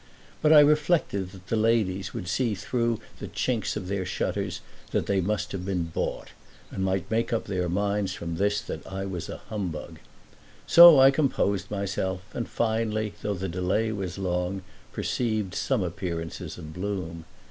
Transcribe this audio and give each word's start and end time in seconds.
But 0.41 0.51
I 0.51 0.61
reflected 0.61 1.31
that 1.31 1.45
the 1.45 1.55
ladies 1.55 2.11
would 2.11 2.27
see 2.27 2.55
through 2.55 2.99
the 3.19 3.27
chinks 3.27 3.77
of 3.77 3.87
their 3.87 4.03
shutters 4.03 4.61
that 4.89 5.05
they 5.05 5.21
must 5.21 5.51
have 5.51 5.63
been 5.63 5.83
bought 5.93 6.29
and 6.71 6.83
might 6.83 7.11
make 7.11 7.31
up 7.31 7.45
their 7.45 7.69
minds 7.69 8.11
from 8.13 8.37
this 8.37 8.61
that 8.61 8.83
I 8.87 9.05
was 9.05 9.29
a 9.29 9.41
humbug. 9.49 9.99
So 10.65 10.99
I 10.99 11.11
composed 11.11 11.69
myself 11.69 12.21
and 12.33 12.49
finally, 12.49 13.13
though 13.21 13.35
the 13.35 13.47
delay 13.47 13.91
was 13.91 14.17
long, 14.17 14.63
perceived 14.91 15.53
some 15.53 15.83
appearances 15.83 16.57
of 16.57 16.73
bloom. 16.73 17.25